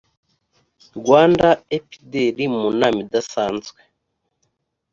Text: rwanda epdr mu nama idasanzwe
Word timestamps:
rwanda 0.97 1.47
epdr 1.77 2.37
mu 2.55 2.63
nama 2.79 2.99
idasanzwe 3.05 3.79